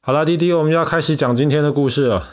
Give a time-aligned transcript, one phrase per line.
[0.00, 2.28] 好了，弟弟，我们要开始讲今天的故事了。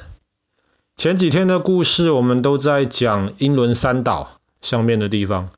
[0.95, 5.49] 前几天的故事我们都在讲英伦三岛上面的地方，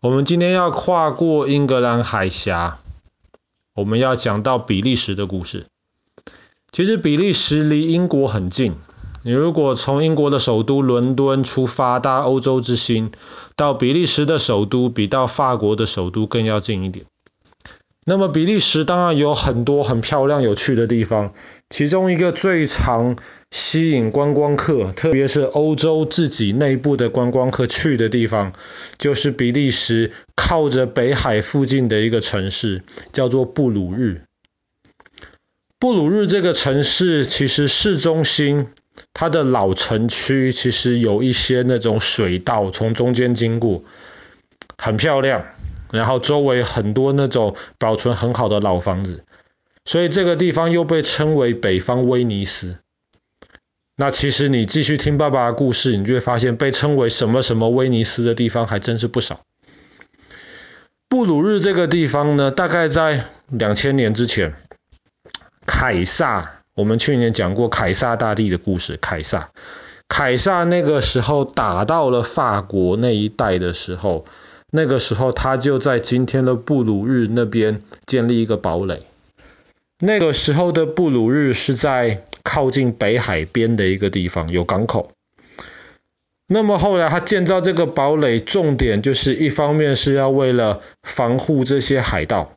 [0.00, 2.80] 我们今天要跨过英格兰海峡，
[3.74, 5.66] 我们要讲到比利时的故事。
[6.72, 8.74] 其实比利时离英国很近，
[9.22, 13.12] 你如果从英国的首都伦敦出发，搭欧洲之星，
[13.54, 17.04] 到比利时的首都，比到法国的首都更要近一点。
[18.04, 21.34] 那么比利时当然有很多很漂亮有趣的地方，
[21.70, 23.16] 其中一个最常
[23.52, 28.54] 吸引观光客，特别是欧洲自己内部的观光客去的地方，
[28.98, 32.82] 就是比利时靠着北海附近的一个城市，
[33.12, 34.22] 叫做布鲁日。
[35.78, 38.66] 布鲁日这个城市其实市中心，
[39.12, 43.84] 它的老城区其实有一些那种水道从中间经过，
[44.76, 45.44] 很漂亮。
[45.92, 49.24] 然后周围很多那种保存很好的老房子，
[49.84, 52.78] 所以这个地方又被称为北方威尼斯。
[53.94, 59.42] 那其实你继续听爸爸的故事，你就会发现被称为什么什么威尼斯的地方还真是不少。
[61.10, 64.54] 布鲁日这个地方呢，大概在两千年之前，
[65.66, 69.50] 凯撒，我们去年讲过凯撒大帝的故事，凯撒，
[70.08, 74.24] 凯撒那个时候打到了法国那一带的时候。
[74.74, 79.02] 那个时候，他就在今天的布鲁日那边建立一个堡垒。
[79.98, 85.12] 那个时候的布鲁日是在靠近北海边的一个地方，有港口。
[86.46, 92.54] 那么后来他建造这个堡垒，重点就是一方面是要为了防护这些海盗，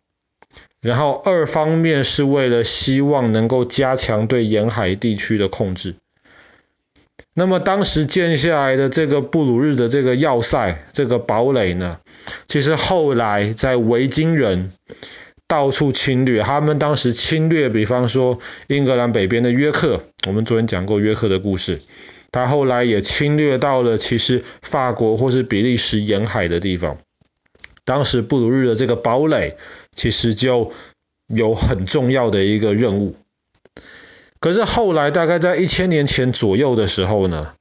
[0.79, 5.95] 然后二方面是为了希望能够加强对沿海地区的控制。
[7.37, 11.99] 那么当时建下来的这个布鲁日的这个要塞，这个堡垒呢，
[12.47, 14.71] 其实后来在维京人
[15.45, 21.81] 到处侵略，他们当时侵略，比方说英格兰北边的约克，我们昨天讲过约克的故事，
[22.31, 26.97] 他后来也侵略到了其实法国或是比利时沿海的地方。
[27.83, 29.57] 当时布鲁日的这个堡垒
[29.93, 30.71] 其实就
[31.27, 33.15] 有很重要的一个任务。
[34.45, 37.53] 可是后来大概在一千年前左右的时候呢，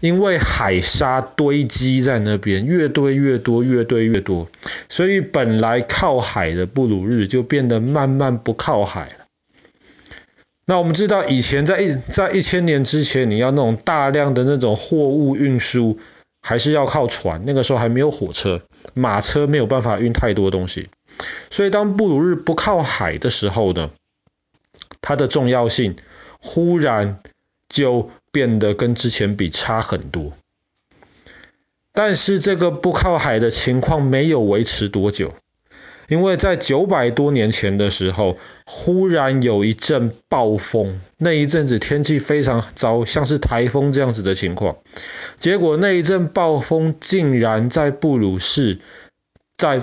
[0.00, 4.48] 因为海沙堆积在那边，越堆越多，越堆越多，
[4.90, 9.24] 所以本来靠海的布鲁日就变得慢慢不靠海了。
[10.66, 15.98] 那我们知道以前在一在一千年之前，你要那种大量的那种货物运输，
[16.42, 18.60] 还是要靠船，那个时候还没有火车，
[18.92, 20.88] 马车没有办法运太多东西，
[21.48, 23.88] 所以当布鲁日不靠海的时候呢，
[25.08, 25.96] 它的重要性
[26.38, 27.18] 忽然
[27.66, 30.34] 就变得跟之前比差很多，
[31.94, 35.32] 但是这个不靠海的情况没有维持多久，
[36.08, 38.36] 因为在九百多年前的时候，
[38.66, 44.76] 忽然有一阵暴风，那一阵子天气非常糟，像是台风这样子的情况，
[45.38, 48.78] 结果那一阵暴风竟然在布鲁士，
[49.56, 49.82] 在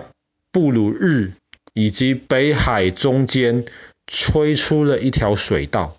[0.52, 1.32] 布鲁日
[1.74, 3.66] 以及北海中间。
[4.18, 5.98] 吹出了一条水道，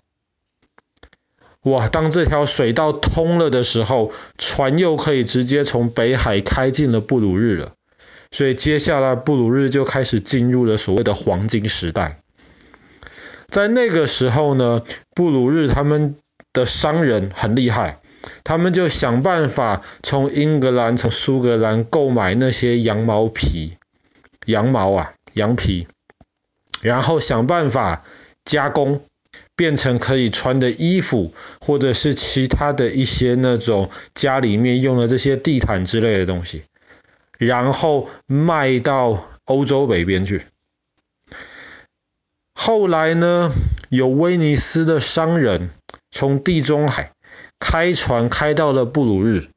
[1.61, 1.87] 哇！
[1.87, 7.73] 当这条水道通了的时候，船又可以直接从北海开进了布鲁日了。
[8.31, 12.19] 所以接下来布鲁日就开始进入了所谓的黄金时代。
[13.49, 14.81] 在那个时候呢，
[15.13, 16.15] 布鲁日他们
[16.53, 17.99] 的商人很厉害，
[18.43, 23.77] 他们就想办法从英格兰、从苏格兰购买那些羊毛皮、
[24.47, 25.87] 羊毛啊、羊皮。
[26.81, 28.03] 然后想办法
[28.45, 29.03] 加工，
[29.55, 36.63] 变成可以穿的衣服，或者是其他的一些那种家里面用的这些地毯之类的东西，
[37.37, 40.43] 然后卖到欧洲北边去。
[42.53, 43.51] 后来呢，
[43.89, 45.69] 有威尼斯的商人
[46.11, 47.11] 从地中海
[47.59, 49.49] 开船开到了布鲁日。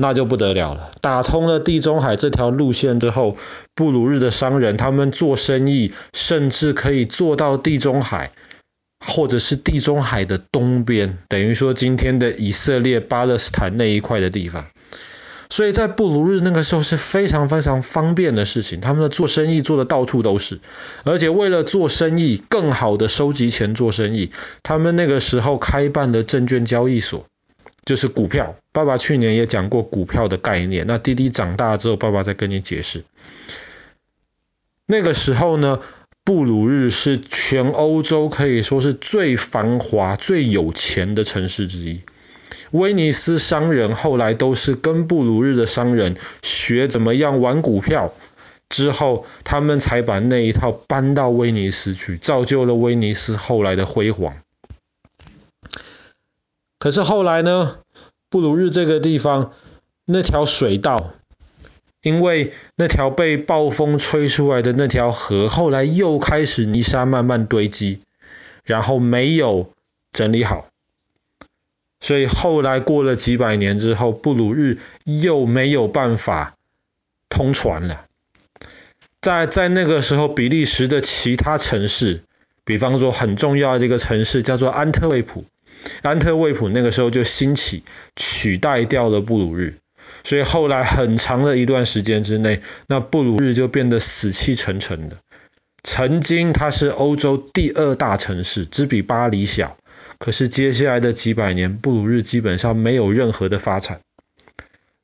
[0.00, 3.36] 那就不得了了，打通了地中海这条路线之后，
[3.74, 8.32] 布鲁日的商人他们做生意，甚至可以做到地中海，
[9.04, 14.64] 或者是地中海的东边，等于说今天的以色列巴勒斯坦那一块的地方。
[15.52, 20.60] 所以在布鲁日那个时候是非常非常方便的事情，他们的做生意做的到处都是，
[21.02, 24.30] 而且为了做生意，更好的收集钱做生意，
[24.62, 27.26] 他们那个时候开办了证券交易所。
[27.84, 30.86] 就是股票，爸爸去年也讲过股票的概念。
[30.86, 33.04] 那弟弟长大之后，爸爸再跟你解释。
[34.86, 35.80] 那个时候呢，
[36.24, 42.02] 布鲁日是全欧洲可以说是最繁华、最有钱的城市之一。
[42.70, 48.12] 威尼斯商人后来都是跟布鲁日的商人学怎么样玩股票，
[48.68, 54.36] 之后，他们才把那一套搬到威尼斯去，造就了威尼斯后来的辉煌。
[56.80, 57.78] 可是后来呢，
[58.30, 59.52] 布鲁日这个地方
[60.06, 61.12] 那条水道，
[62.02, 68.00] 因为那条被暴风吹出来的那条河，后来又开始泥沙慢慢堆积，
[68.64, 69.74] 然后没有
[70.10, 70.68] 整理好，
[72.00, 76.56] 所以后来过了几百年之后，布鲁日又没有办法
[77.28, 78.06] 通船了。
[79.20, 82.24] 在在那个时候，比利时的其他城市，
[82.64, 85.44] 比方说很重要的一个城市叫做安特卫普。
[86.02, 87.82] 安特卫普那个时候就兴起，
[88.16, 89.74] 取代掉了布鲁日，
[90.24, 95.18] 所以后来很长的一段时间之内，那布鲁日就变得死气沉沉的。
[95.82, 99.78] 曾经它是欧洲第二大城市，只比巴黎小，
[100.18, 104.00] 可是接下来的几百年，布鲁日基本上没有任何的发展，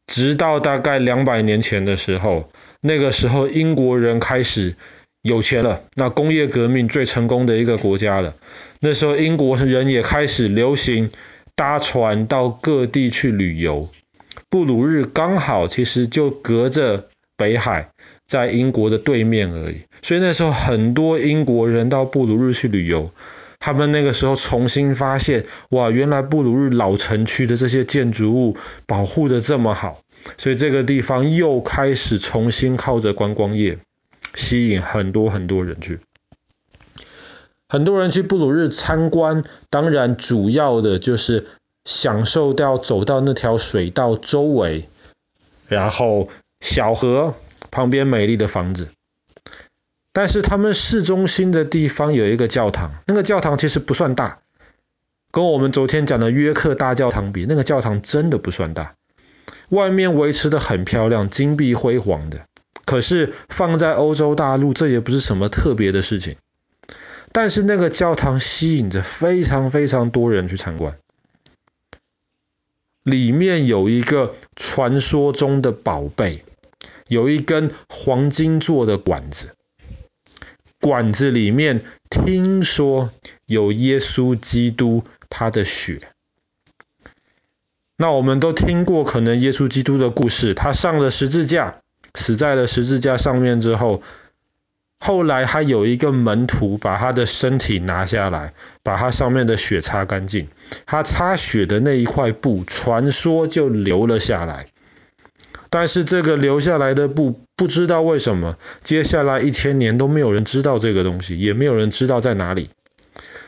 [0.06, 2.50] 直到大概两百年前的时候，
[2.82, 4.76] 那个时候英国人开始
[5.22, 8.34] 有钱了，那工业革命最成功的一个国家了。
[8.80, 11.10] 那时候英国人也开始流行
[11.54, 13.88] 搭船到各地去旅游。
[14.48, 17.90] 布鲁日刚好其实就隔着北海，
[18.26, 19.80] 在英国的对面而已。
[20.02, 23.10] 所以那时候很多英国人到布鲁日去旅游，
[23.58, 28.56] 他们那个时候重新发现，哇，原来布鲁日老城区的这些建筑物
[28.86, 30.00] 保护得这么好，
[30.36, 33.78] 所以这个地方又开始重新靠着观光业
[34.34, 35.98] 吸引很多很多人去。
[37.68, 41.46] 很多人去布鲁日参观，当然主要的就是
[41.84, 44.88] 享受到走到那条水道周围，
[45.66, 46.28] 然后
[46.60, 47.34] 小河
[47.70, 48.90] 旁边美丽的房子。
[50.12, 54.38] 但是他们市中心的地方有一个教堂，那个教堂其实不算大，
[55.30, 58.94] 跟我们昨天讲的约克大教堂比，那个教堂真的不算大。
[59.68, 62.46] 外面维持得很漂亮，金碧辉煌的。
[62.86, 66.36] 可是放在欧洲大陆，这也不是什么特别的事情。
[67.36, 70.96] 但是那个教堂吸引着非常非常多人去参观，
[73.02, 76.46] 里面有一个传说中的宝贝，
[77.08, 79.54] 有一根黄金做的管子，
[80.80, 83.12] 管子里面听说
[83.44, 86.00] 有耶稣基督他的血。
[87.98, 91.82] 那我们都听过可能耶稣基督的故事，他上了十字架，
[92.14, 94.02] 死在了十字架上面之后。
[95.06, 100.48] 后来还有一个门徒把他的身体拿下来，把他上面的血擦干净。
[100.84, 104.66] 他擦血的那一块布，传说就留了下来。
[105.70, 112.70] 但是这个留下来的布，不知道为什么，接下来一千年都没有人知道这个东西，也没有人知道在哪里。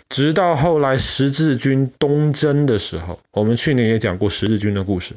[0.08, 5.16] 直到后来十字军东征的时候，我们去年也讲过十字军的故事。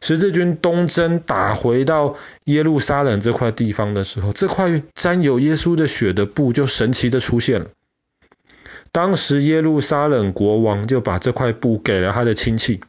[0.00, 7.70] 十字军东征打回到耶路撒冷这块地方的时候，这块沾有耶稣的血的布就神奇的出现了。
[8.90, 12.80] 当时耶路撒冷国王就把这块布给了他的亲戚，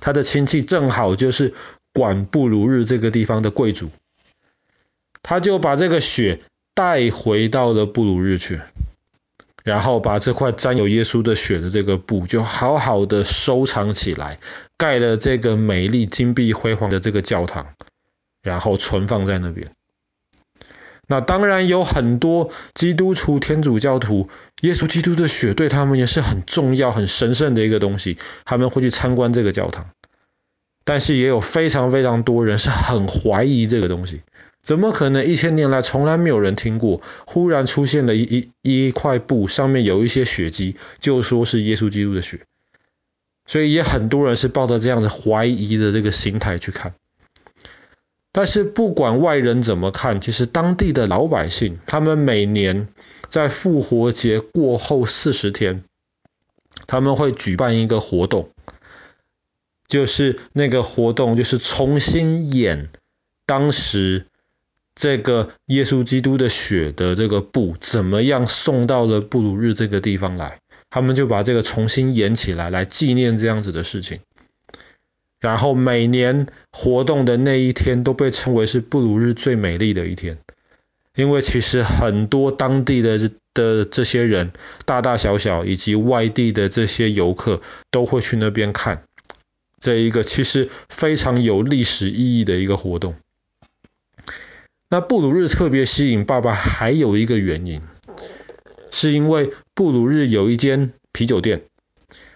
[0.00, 1.54] 他的亲戚正好就是
[1.92, 3.90] 管布鲁日这个地方的贵族，
[5.22, 6.40] 他就把这个血
[6.74, 8.60] 带回到了布鲁日去。
[9.68, 14.38] 然后把这块沾有耶稣的血的这个布，就好好的收藏起来，
[14.78, 17.74] 盖了这个美丽金碧辉煌的这个教堂，
[18.42, 19.72] 然后存放在那边。
[21.06, 24.30] 那当然有很多基督徒、天主教徒，
[24.62, 29.90] 耶稣基督的血对他们也是很重要、很神圣的一个东西，他们会去参观这个教堂。
[30.86, 34.22] 但是也有非常非常多人是很怀疑这个东西。
[34.68, 37.00] 怎么可能一千年来从来没有人听过？
[37.26, 42.40] 忽然出现了一一一块布，上面有一些血迹，就说是耶稣基督的血。
[43.46, 46.92] 所以也很多人是抱着这样的怀疑的这个心态去看。
[48.30, 52.88] 但是不管外人怎么看，其实当地的老百姓，他们每年
[53.30, 55.82] 在复活节过后四十天，
[56.86, 58.50] 他们会举办一个活动，
[59.86, 62.90] 就是那个活动就是重新演
[63.46, 64.26] 当时。
[64.98, 70.58] 这个耶稣基督的血的这个布怎么样送到了布鲁日这个地方来？
[70.90, 74.18] 他们就把这个重新演起来，来纪念这样子的事情。
[75.38, 80.38] 然后每年活动的那一天都被称为是布鲁日最美丽的一天，
[81.14, 84.52] 因为其实很多当地的的这些人，
[84.84, 87.62] 大大小小以及外地的这些游客
[87.92, 89.04] 都会去那边看
[89.78, 93.14] 这一个其实非常有历史意义的一个活动。
[94.90, 97.82] 那布鲁日特别吸引爸爸，还有一个原因，
[98.90, 101.64] 是因为布鲁日有一间啤酒店，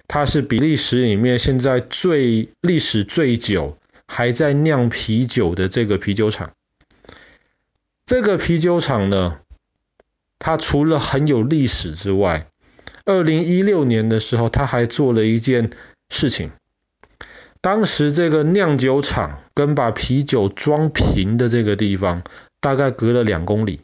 [0.07, 6.53] 它是比利时里面现在最历史最久，还在酿啤酒的这个啤酒厂。
[8.05, 9.41] 这个啤酒厂呢，
[10.39, 12.49] 它除了很有历史之外，
[13.07, 15.71] 二零一六年的时候，它还做了一件
[16.11, 16.53] 事情。
[17.63, 22.25] 当时这个酿酒厂跟把啤酒装瓶的这个地方，
[22.61, 23.83] 大概隔了两公里，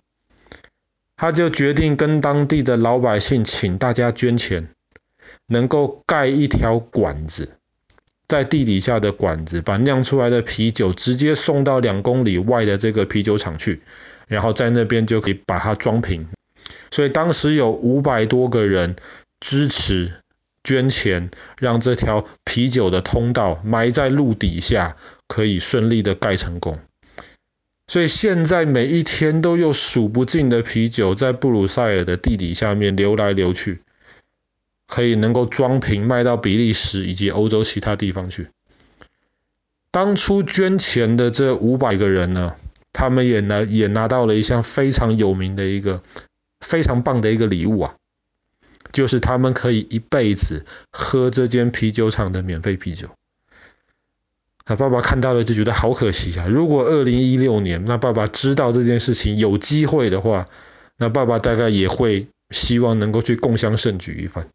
[1.16, 4.70] 他就决定跟当地的老百姓请大家捐钱，
[5.46, 7.54] 能够盖一条管子，
[8.26, 13.82] 在地底下的管子，把酿出来的啤酒直接送到两公里外的这个啤酒厂去，
[14.26, 16.26] 然后在那边就可以把它装瓶。
[16.90, 18.96] 所以当时有五百多个人
[19.38, 20.14] 支持。
[20.64, 24.96] 捐钱，让这条啤酒的通道埋在路底下，
[25.26, 26.78] 可以顺利的盖成功。
[27.86, 33.80] 所以现在每一天都有数不尽的啤酒在布鲁塞尔的地底下面流来流去，
[34.86, 38.48] 可以能够装瓶卖到比利时以及欧洲其他地方去。
[39.90, 42.56] 当初捐钱的这五百个人呢，
[42.92, 46.02] 他们也拿也拿到了一项非常有名的一个
[46.60, 47.94] 非常棒的一个礼物啊。
[48.98, 53.10] 就是他们可以一辈子喝这间啤酒厂的免费啤酒。
[54.64, 56.48] 啊，爸爸看到了就觉得好可惜啊！
[56.48, 60.46] 如果二零一六年，那爸爸知道这件事情有机会的话，
[60.96, 64.48] 那爸爸大概也会希望能够去共襄盛举一番。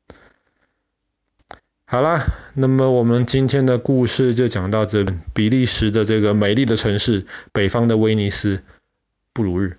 [1.85, 8.61] 好啦，那么我们今天的故事就讲到这，比利时的这个美丽的城市，北方的威尼斯，
[9.31, 9.77] 布鲁日。